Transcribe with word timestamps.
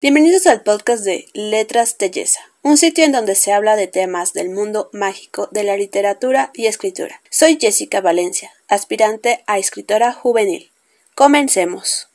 Bienvenidos 0.00 0.46
al 0.46 0.62
podcast 0.62 1.02
de 1.02 1.26
Letras 1.34 1.96
Telleza, 1.96 2.38
un 2.62 2.76
sitio 2.76 3.04
en 3.04 3.10
donde 3.10 3.34
se 3.34 3.52
habla 3.52 3.74
de 3.74 3.88
temas 3.88 4.32
del 4.32 4.48
mundo 4.48 4.90
mágico 4.92 5.48
de 5.50 5.64
la 5.64 5.76
literatura 5.76 6.52
y 6.54 6.66
escritura. 6.66 7.20
Soy 7.30 7.58
Jessica 7.60 8.00
Valencia, 8.00 8.52
aspirante 8.68 9.42
a 9.48 9.58
escritora 9.58 10.12
juvenil. 10.12 10.70
Comencemos. 11.16 12.07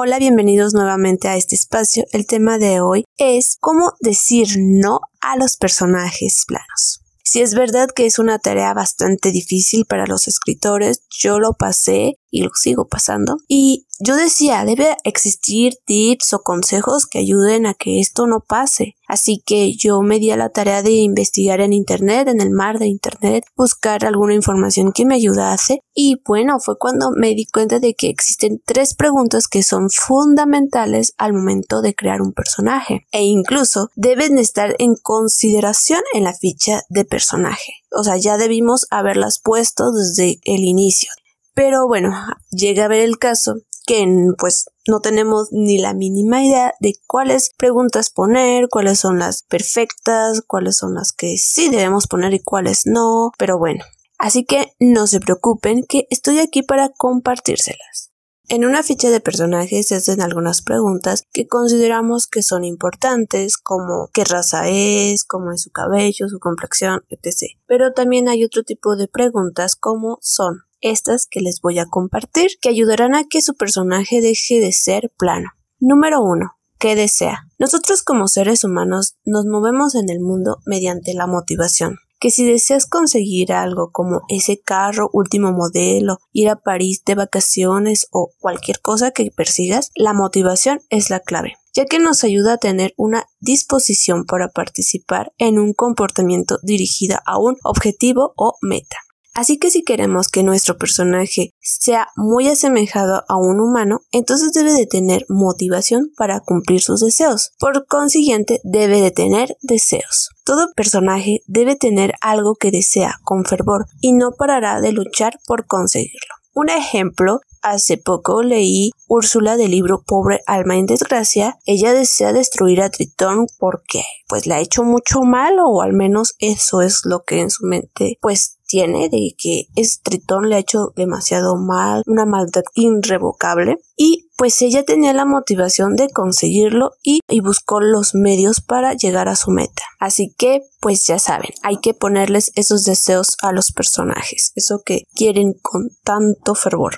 Hola, 0.00 0.20
bienvenidos 0.20 0.74
nuevamente 0.74 1.26
a 1.26 1.34
este 1.34 1.56
espacio. 1.56 2.04
El 2.12 2.24
tema 2.24 2.58
de 2.58 2.80
hoy 2.80 3.04
es 3.16 3.56
cómo 3.58 3.94
decir 3.98 4.46
no 4.56 5.00
a 5.20 5.36
los 5.36 5.56
personajes 5.56 6.44
planos. 6.46 7.00
Si 7.24 7.40
es 7.40 7.52
verdad 7.52 7.88
que 7.90 8.06
es 8.06 8.20
una 8.20 8.38
tarea 8.38 8.72
bastante 8.74 9.32
difícil 9.32 9.86
para 9.86 10.06
los 10.06 10.28
escritores, 10.28 11.02
yo 11.10 11.40
lo 11.40 11.54
pasé 11.54 12.14
y 12.30 12.42
lo 12.42 12.50
sigo 12.54 12.88
pasando. 12.88 13.38
Y 13.48 13.86
yo 14.00 14.14
decía, 14.14 14.64
debe 14.64 14.96
existir 15.02 15.74
tips 15.84 16.32
o 16.34 16.42
consejos 16.42 17.06
que 17.06 17.18
ayuden 17.18 17.66
a 17.66 17.74
que 17.74 17.98
esto 17.98 18.26
no 18.26 18.40
pase. 18.40 18.94
Así 19.08 19.42
que 19.44 19.72
yo 19.74 20.02
me 20.02 20.20
di 20.20 20.30
a 20.30 20.36
la 20.36 20.50
tarea 20.50 20.82
de 20.82 20.92
investigar 20.92 21.60
en 21.60 21.72
Internet, 21.72 22.28
en 22.28 22.40
el 22.40 22.50
mar 22.50 22.78
de 22.78 22.86
Internet, 22.86 23.44
buscar 23.56 24.04
alguna 24.04 24.34
información 24.34 24.92
que 24.92 25.06
me 25.06 25.14
ayudase. 25.14 25.80
Y 25.94 26.20
bueno, 26.26 26.60
fue 26.60 26.78
cuando 26.78 27.10
me 27.10 27.34
di 27.34 27.46
cuenta 27.46 27.80
de 27.80 27.94
que 27.94 28.08
existen 28.08 28.62
tres 28.64 28.94
preguntas 28.94 29.48
que 29.48 29.62
son 29.62 29.88
fundamentales 29.90 31.14
al 31.16 31.32
momento 31.32 31.80
de 31.80 31.94
crear 31.94 32.20
un 32.20 32.32
personaje. 32.32 33.06
E 33.10 33.24
incluso 33.24 33.88
deben 33.96 34.38
estar 34.38 34.76
en 34.78 34.94
consideración 34.94 36.02
en 36.12 36.24
la 36.24 36.34
ficha 36.34 36.82
de 36.88 37.04
personaje. 37.04 37.72
O 37.90 38.04
sea, 38.04 38.16
ya 38.18 38.36
debimos 38.36 38.86
haberlas 38.90 39.40
puesto 39.42 39.90
desde 39.90 40.38
el 40.44 40.64
inicio. 40.64 41.10
Pero 41.58 41.88
bueno, 41.88 42.12
llega 42.52 42.84
a 42.84 42.88
ver 42.88 43.00
el 43.00 43.18
caso 43.18 43.56
que 43.84 44.06
pues 44.38 44.66
no 44.86 45.00
tenemos 45.00 45.48
ni 45.50 45.78
la 45.78 45.92
mínima 45.92 46.44
idea 46.44 46.72
de 46.78 46.92
cuáles 47.08 47.50
preguntas 47.58 48.10
poner, 48.10 48.68
cuáles 48.68 49.00
son 49.00 49.18
las 49.18 49.42
perfectas, 49.42 50.42
cuáles 50.46 50.76
son 50.76 50.94
las 50.94 51.10
que 51.10 51.36
sí 51.36 51.68
debemos 51.68 52.06
poner 52.06 52.32
y 52.32 52.38
cuáles 52.38 52.82
no, 52.86 53.32
pero 53.38 53.58
bueno. 53.58 53.84
Así 54.18 54.44
que 54.44 54.72
no 54.78 55.08
se 55.08 55.18
preocupen 55.18 55.82
que 55.82 56.06
estoy 56.10 56.38
aquí 56.38 56.62
para 56.62 56.90
compartírselas. 56.90 58.12
En 58.48 58.64
una 58.64 58.84
ficha 58.84 59.10
de 59.10 59.18
personajes 59.18 59.88
se 59.88 59.96
hacen 59.96 60.22
algunas 60.22 60.62
preguntas 60.62 61.24
que 61.32 61.48
consideramos 61.48 62.28
que 62.28 62.44
son 62.44 62.62
importantes, 62.62 63.56
como 63.56 64.10
qué 64.14 64.22
raza 64.22 64.68
es, 64.68 65.24
cómo 65.24 65.50
es 65.50 65.62
su 65.62 65.70
cabello, 65.70 66.28
su 66.28 66.38
complexión, 66.38 67.02
etc. 67.08 67.58
Pero 67.66 67.94
también 67.94 68.28
hay 68.28 68.44
otro 68.44 68.62
tipo 68.62 68.94
de 68.94 69.08
preguntas 69.08 69.74
como 69.74 70.18
son 70.22 70.67
estas 70.80 71.26
que 71.26 71.40
les 71.40 71.60
voy 71.60 71.78
a 71.78 71.86
compartir, 71.86 72.50
que 72.60 72.68
ayudarán 72.68 73.14
a 73.14 73.24
que 73.24 73.42
su 73.42 73.54
personaje 73.54 74.20
deje 74.20 74.60
de 74.60 74.72
ser 74.72 75.12
plano. 75.16 75.50
Número 75.78 76.22
1. 76.22 76.52
¿Qué 76.78 76.94
desea? 76.94 77.46
Nosotros 77.58 78.02
como 78.02 78.28
seres 78.28 78.64
humanos 78.64 79.16
nos 79.24 79.46
movemos 79.46 79.94
en 79.94 80.10
el 80.10 80.20
mundo 80.20 80.58
mediante 80.64 81.14
la 81.14 81.26
motivación. 81.26 81.98
Que 82.20 82.30
si 82.30 82.44
deseas 82.44 82.86
conseguir 82.86 83.52
algo 83.52 83.90
como 83.92 84.22
ese 84.28 84.60
carro 84.60 85.08
último 85.12 85.52
modelo, 85.52 86.18
ir 86.32 86.48
a 86.48 86.56
París 86.56 87.02
de 87.06 87.14
vacaciones 87.14 88.08
o 88.10 88.32
cualquier 88.38 88.80
cosa 88.80 89.12
que 89.12 89.30
persigas, 89.30 89.90
la 89.94 90.14
motivación 90.14 90.80
es 90.90 91.10
la 91.10 91.20
clave 91.20 91.54
ya 91.78 91.84
que 91.84 92.00
nos 92.00 92.24
ayuda 92.24 92.54
a 92.54 92.58
tener 92.58 92.92
una 92.96 93.26
disposición 93.38 94.24
para 94.24 94.48
participar 94.48 95.32
en 95.38 95.60
un 95.60 95.74
comportamiento 95.74 96.58
dirigido 96.64 97.18
a 97.24 97.38
un 97.38 97.56
objetivo 97.62 98.32
o 98.36 98.54
meta. 98.62 98.96
Así 99.38 99.56
que 99.56 99.70
si 99.70 99.84
queremos 99.84 100.26
que 100.26 100.42
nuestro 100.42 100.78
personaje 100.78 101.54
sea 101.60 102.08
muy 102.16 102.48
asemejado 102.48 103.22
a 103.28 103.36
un 103.36 103.60
humano, 103.60 104.00
entonces 104.10 104.50
debe 104.52 104.72
de 104.72 104.86
tener 104.86 105.26
motivación 105.28 106.10
para 106.16 106.40
cumplir 106.40 106.80
sus 106.80 106.98
deseos. 106.98 107.52
Por 107.60 107.86
consiguiente, 107.86 108.60
debe 108.64 109.00
de 109.00 109.12
tener 109.12 109.56
deseos. 109.62 110.30
Todo 110.42 110.72
personaje 110.74 111.42
debe 111.46 111.76
tener 111.76 112.14
algo 112.20 112.56
que 112.56 112.72
desea 112.72 113.20
con 113.22 113.44
fervor 113.44 113.86
y 114.00 114.12
no 114.12 114.32
parará 114.32 114.80
de 114.80 114.90
luchar 114.90 115.38
por 115.46 115.66
conseguirlo. 115.66 116.34
Un 116.52 116.70
ejemplo, 116.70 117.40
hace 117.62 117.96
poco 117.96 118.42
leí 118.42 118.90
Úrsula 119.06 119.56
del 119.56 119.70
libro 119.70 120.02
Pobre 120.04 120.40
alma 120.46 120.76
en 120.76 120.86
desgracia. 120.86 121.58
Ella 121.64 121.92
desea 121.92 122.32
destruir 122.32 122.82
a 122.82 122.90
Tritón 122.90 123.46
porque 123.60 124.02
pues 124.26 124.48
le 124.48 124.54
ha 124.54 124.60
hecho 124.60 124.82
mucho 124.82 125.20
mal 125.22 125.58
o 125.64 125.80
al 125.80 125.92
menos 125.92 126.34
eso 126.40 126.82
es 126.82 127.02
lo 127.04 127.22
que 127.22 127.40
en 127.40 127.50
su 127.50 127.64
mente 127.66 128.18
pues 128.20 128.57
tiene 128.68 129.08
de 129.08 129.34
que 129.36 129.64
es 129.74 130.00
Tritón 130.02 130.48
le 130.48 130.56
ha 130.56 130.58
hecho 130.60 130.92
demasiado 130.94 131.56
mal, 131.56 132.02
una 132.06 132.26
maldad 132.26 132.62
irrevocable 132.74 133.78
y 133.96 134.28
pues 134.36 134.60
ella 134.62 134.84
tenía 134.84 135.12
la 135.12 135.24
motivación 135.24 135.96
de 135.96 136.10
conseguirlo 136.10 136.92
y, 137.02 137.20
y 137.28 137.40
buscó 137.40 137.80
los 137.80 138.14
medios 138.14 138.60
para 138.60 138.92
llegar 138.92 139.28
a 139.28 139.34
su 139.36 139.50
meta. 139.50 139.82
Así 139.98 140.34
que 140.38 140.62
pues 140.80 141.06
ya 141.06 141.18
saben, 141.18 141.50
hay 141.62 141.78
que 141.78 141.94
ponerles 141.94 142.52
esos 142.54 142.84
deseos 142.84 143.36
a 143.42 143.52
los 143.52 143.72
personajes, 143.72 144.52
eso 144.54 144.82
que 144.84 145.02
quieren 145.14 145.54
con 145.60 145.88
tanto 146.04 146.54
fervor. 146.54 146.96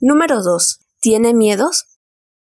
Número 0.00 0.42
2. 0.42 0.80
¿Tiene 1.00 1.32
miedos? 1.32 1.86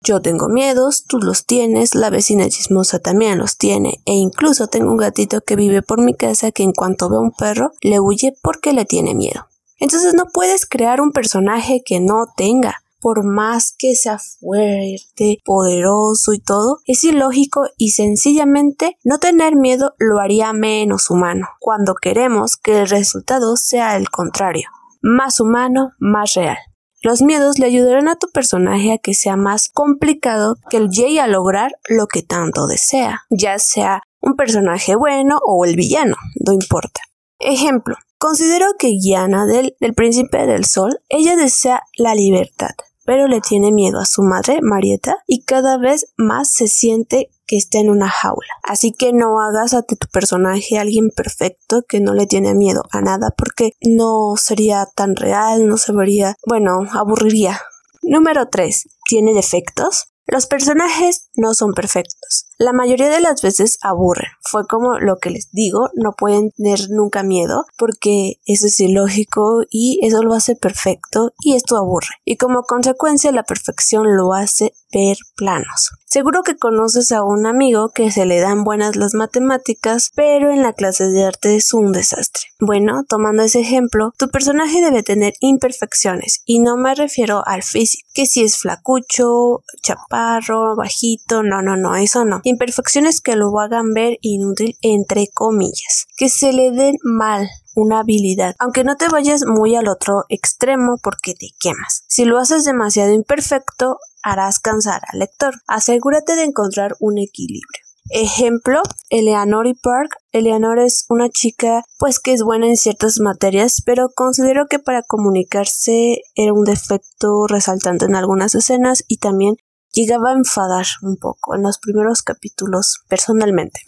Yo 0.05 0.21
tengo 0.21 0.49
miedos, 0.49 1.05
tú 1.07 1.17
los 1.17 1.47
tienes, 1.47 1.95
la 1.95 2.11
vecina 2.11 2.47
chismosa 2.47 2.99
también 2.99 3.39
los 3.39 3.57
tiene, 3.57 4.01
e 4.05 4.13
incluso 4.13 4.67
tengo 4.67 4.91
un 4.91 4.97
gatito 4.97 5.41
que 5.41 5.55
vive 5.55 5.81
por 5.81 5.99
mi 5.99 6.13
casa 6.13 6.51
que 6.51 6.61
en 6.61 6.73
cuanto 6.73 7.09
ve 7.09 7.15
a 7.15 7.21
un 7.21 7.31
perro 7.31 7.71
le 7.81 7.99
huye 7.99 8.37
porque 8.43 8.71
le 8.71 8.85
tiene 8.85 9.15
miedo. 9.15 9.47
Entonces 9.79 10.13
no 10.13 10.25
puedes 10.31 10.67
crear 10.67 11.01
un 11.01 11.11
personaje 11.11 11.81
que 11.83 11.99
no 11.99 12.27
tenga. 12.37 12.83
Por 13.01 13.23
más 13.23 13.73
que 13.75 13.95
sea 13.95 14.19
fuerte, 14.19 15.39
poderoso 15.43 16.33
y 16.33 16.39
todo, 16.39 16.81
es 16.85 17.03
ilógico 17.03 17.65
y 17.75 17.91
sencillamente 17.91 18.97
no 19.03 19.17
tener 19.17 19.55
miedo 19.55 19.95
lo 19.97 20.19
haría 20.19 20.53
menos 20.53 21.09
humano, 21.09 21.47
cuando 21.59 21.95
queremos 21.95 22.57
que 22.57 22.81
el 22.81 22.89
resultado 22.89 23.57
sea 23.57 23.97
el 23.97 24.11
contrario, 24.11 24.69
más 25.01 25.39
humano, 25.39 25.93
más 25.97 26.35
real. 26.35 26.57
Los 27.05 27.21
miedos 27.21 27.59
le 27.59 27.67
ayudarán 27.67 28.07
a 28.07 28.15
tu 28.15 28.31
personaje 28.31 28.91
a 28.91 28.97
que 28.97 29.13
sea 29.13 29.35
más 29.35 29.69
complicado 29.69 30.55
que 30.71 30.77
el 30.77 30.89
llegue 30.89 31.19
a 31.21 31.27
lograr 31.27 31.73
lo 31.87 32.07
que 32.07 32.23
tanto 32.23 32.65
desea, 32.65 33.25
ya 33.29 33.59
sea 33.59 34.01
un 34.21 34.35
personaje 34.35 34.95
bueno 34.95 35.37
o 35.45 35.65
el 35.65 35.75
villano, 35.75 36.15
no 36.43 36.51
importa. 36.51 37.01
Ejemplo, 37.37 37.95
considero 38.17 38.65
que 38.79 38.87
Guiana 38.87 39.45
del, 39.45 39.75
del 39.79 39.93
Príncipe 39.93 40.47
del 40.47 40.65
Sol, 40.65 40.99
ella 41.07 41.35
desea 41.35 41.83
la 41.95 42.15
libertad, 42.15 42.73
pero 43.05 43.27
le 43.27 43.39
tiene 43.39 43.71
miedo 43.71 43.99
a 43.99 44.05
su 44.05 44.23
madre, 44.23 44.59
Marieta, 44.61 45.17
y 45.27 45.43
cada 45.43 45.77
vez 45.77 46.11
más 46.17 46.51
se 46.51 46.67
siente 46.67 47.29
que 47.47 47.57
está 47.57 47.79
en 47.79 47.89
una 47.89 48.09
jaula. 48.09 48.47
Así 48.63 48.91
que 48.91 49.13
no 49.13 49.39
hagas 49.39 49.73
a 49.73 49.83
tu 49.83 49.95
personaje 50.11 50.79
alguien 50.79 51.09
perfecto 51.15 51.83
que 51.87 51.99
no 51.99 52.13
le 52.13 52.25
tiene 52.25 52.55
miedo 52.55 52.83
a 52.91 53.01
nada 53.01 53.29
porque 53.37 53.73
no 53.81 54.35
sería 54.37 54.87
tan 54.95 55.15
real, 55.15 55.67
no 55.67 55.77
se 55.77 55.93
vería, 55.93 56.35
bueno, 56.47 56.79
aburriría. 56.91 57.61
Número 58.01 58.47
3. 58.49 58.87
¿Tiene 59.07 59.33
defectos? 59.33 60.14
Los 60.27 60.47
personajes 60.47 61.29
no 61.35 61.53
son 61.53 61.73
perfectos. 61.73 62.47
La 62.57 62.73
mayoría 62.73 63.09
de 63.09 63.21
las 63.21 63.41
veces 63.41 63.77
aburren. 63.81 64.31
Fue 64.41 64.65
como 64.65 64.97
lo 64.97 65.17
que 65.17 65.29
les 65.29 65.51
digo, 65.51 65.89
no 65.93 66.13
pueden 66.17 66.51
tener 66.51 66.89
nunca 66.89 67.21
miedo 67.21 67.65
porque 67.77 68.39
eso 68.45 68.65
es 68.67 68.79
ilógico 68.79 69.61
y 69.69 69.99
eso 70.03 70.23
lo 70.23 70.33
hace 70.33 70.55
perfecto 70.55 71.33
y 71.41 71.55
esto 71.55 71.77
aburre. 71.77 72.15
Y 72.23 72.37
como 72.37 72.63
consecuencia 72.63 73.31
la 73.31 73.43
perfección 73.43 74.17
lo 74.17 74.33
hace 74.33 74.73
ver 74.95 75.17
planos. 75.35 75.91
Seguro 76.05 76.43
que 76.43 76.55
conoces 76.55 77.11
a 77.11 77.23
un 77.23 77.45
amigo 77.45 77.89
que 77.89 78.09
se 78.09 78.25
le 78.25 78.39
dan 78.39 78.63
buenas 78.63 78.95
las 78.95 79.13
matemáticas, 79.13 80.11
pero 80.15 80.51
en 80.51 80.61
la 80.61 80.71
clase 80.71 81.09
de 81.09 81.25
arte 81.25 81.57
es 81.57 81.73
un 81.73 81.91
desastre. 81.91 82.43
Bueno, 82.59 83.03
tomando 83.07 83.43
ese 83.43 83.59
ejemplo, 83.59 84.13
tu 84.17 84.29
personaje 84.29 84.81
debe 84.81 85.03
tener 85.03 85.33
imperfecciones, 85.41 86.41
y 86.45 86.59
no 86.59 86.77
me 86.77 86.95
refiero 86.95 87.45
al 87.45 87.63
físico, 87.63 88.07
que 88.13 88.25
si 88.25 88.43
es 88.43 88.57
flacucho, 88.57 89.63
chaparro, 89.83 90.77
bajito, 90.77 91.43
no, 91.43 91.61
no, 91.61 91.75
no, 91.75 91.95
eso 91.97 92.23
no. 92.23 92.39
Imperfecciones 92.43 93.19
que 93.19 93.35
lo 93.35 93.59
hagan 93.59 93.93
ver 93.93 94.17
inútil 94.21 94.77
entre 94.81 95.27
comillas, 95.33 96.07
que 96.15 96.29
se 96.29 96.53
le 96.53 96.71
den 96.71 96.95
mal, 97.03 97.49
una 97.75 97.99
habilidad, 97.99 98.55
aunque 98.57 98.83
no 98.83 98.95
te 98.95 99.09
vayas 99.09 99.43
muy 99.45 99.75
al 99.75 99.89
otro 99.89 100.23
extremo 100.29 100.97
porque 101.03 101.33
te 101.33 101.49
quemas. 101.59 102.03
Si 102.07 102.25
lo 102.25 102.39
haces 102.39 102.63
demasiado 102.63 103.13
imperfecto, 103.13 103.97
harás 104.25 104.59
cansar 104.59 105.01
al 105.13 105.19
lector. 105.19 105.53
Asegúrate 105.67 106.35
de 106.35 106.43
encontrar 106.43 106.95
un 106.99 107.19
equilibrio. 107.19 107.85
Ejemplo, 108.09 108.81
Eleanor 109.09 109.67
y 109.67 109.75
Park. 109.75 110.17
Eleanor 110.31 110.79
es 110.79 111.05
una 111.09 111.29
chica 111.29 111.83
pues 111.97 112.19
que 112.19 112.33
es 112.33 112.43
buena 112.43 112.67
en 112.67 112.75
ciertas 112.75 113.19
materias, 113.19 113.81
pero 113.85 114.09
considero 114.13 114.65
que 114.67 114.79
para 114.79 115.03
comunicarse 115.03 116.21
era 116.35 116.53
un 116.53 116.65
defecto 116.65 117.47
resaltante 117.47 118.05
en 118.05 118.15
algunas 118.15 118.55
escenas 118.55 119.03
y 119.07 119.17
también 119.17 119.55
llegaba 119.93 120.31
a 120.31 120.37
enfadar 120.37 120.85
un 121.01 121.17
poco 121.17 121.55
en 121.55 121.61
los 121.61 121.77
primeros 121.77 122.21
capítulos 122.21 122.99
personalmente. 123.07 123.79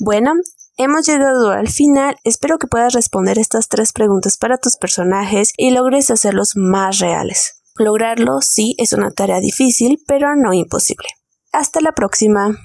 Bueno, 0.00 0.32
Hemos 0.78 1.06
llegado 1.06 1.52
al 1.52 1.68
final, 1.68 2.18
espero 2.22 2.58
que 2.58 2.66
puedas 2.66 2.92
responder 2.92 3.38
estas 3.38 3.68
tres 3.68 3.94
preguntas 3.94 4.36
para 4.36 4.58
tus 4.58 4.76
personajes 4.76 5.54
y 5.56 5.70
logres 5.70 6.10
hacerlos 6.10 6.52
más 6.54 6.98
reales. 6.98 7.55
Lograrlo 7.78 8.40
sí 8.40 8.74
es 8.78 8.92
una 8.92 9.10
tarea 9.10 9.40
difícil, 9.40 10.02
pero 10.06 10.34
no 10.34 10.52
imposible. 10.52 11.08
Hasta 11.52 11.80
la 11.80 11.92
próxima. 11.92 12.58